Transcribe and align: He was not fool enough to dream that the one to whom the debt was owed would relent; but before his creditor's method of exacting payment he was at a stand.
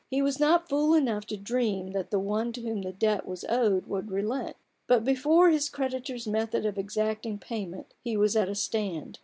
He 0.09 0.19
was 0.23 0.39
not 0.39 0.67
fool 0.67 0.95
enough 0.95 1.27
to 1.27 1.37
dream 1.37 1.91
that 1.91 2.09
the 2.09 2.17
one 2.17 2.51
to 2.53 2.61
whom 2.63 2.81
the 2.81 2.91
debt 2.91 3.27
was 3.27 3.45
owed 3.47 3.85
would 3.85 4.09
relent; 4.09 4.55
but 4.87 5.03
before 5.05 5.51
his 5.51 5.69
creditor's 5.69 6.25
method 6.25 6.65
of 6.65 6.79
exacting 6.79 7.37
payment 7.37 7.93
he 8.03 8.17
was 8.17 8.35
at 8.35 8.49
a 8.49 8.55
stand. 8.55 9.19